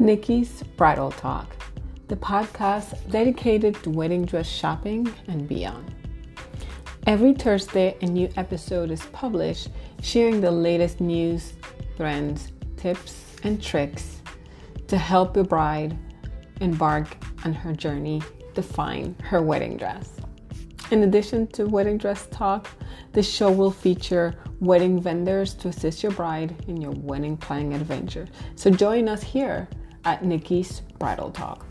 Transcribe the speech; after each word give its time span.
Nikki's 0.00 0.62
Bridal 0.78 1.10
Talk, 1.10 1.54
the 2.08 2.16
podcast 2.16 3.10
dedicated 3.10 3.74
to 3.82 3.90
wedding 3.90 4.24
dress 4.24 4.48
shopping 4.48 5.12
and 5.28 5.46
beyond. 5.46 5.94
Every 7.06 7.34
Thursday, 7.34 7.98
a 8.00 8.06
new 8.06 8.30
episode 8.38 8.90
is 8.90 9.02
published 9.12 9.68
sharing 10.00 10.40
the 10.40 10.50
latest 10.50 11.02
news, 11.02 11.52
trends, 11.98 12.50
tips, 12.78 13.26
and 13.42 13.62
tricks 13.62 14.22
to 14.88 14.96
help 14.96 15.36
your 15.36 15.44
bride 15.44 15.98
embark 16.62 17.18
on 17.44 17.52
her 17.52 17.74
journey 17.74 18.22
to 18.54 18.62
find 18.62 19.20
her 19.20 19.42
wedding 19.42 19.76
dress. 19.76 20.12
In 20.90 21.02
addition 21.02 21.46
to 21.48 21.66
wedding 21.66 21.98
dress 21.98 22.26
talk, 22.30 22.70
the 23.12 23.22
show 23.22 23.52
will 23.52 23.70
feature 23.70 24.34
wedding 24.60 24.98
vendors 24.98 25.52
to 25.56 25.68
assist 25.68 26.02
your 26.02 26.12
bride 26.12 26.56
in 26.68 26.80
your 26.80 26.92
wedding 26.92 27.36
planning 27.36 27.74
adventure. 27.74 28.26
So 28.56 28.70
join 28.70 29.06
us 29.06 29.22
here 29.22 29.68
at 30.04 30.24
Nikki's 30.24 30.80
Bridal 30.98 31.30
Talk. 31.30 31.66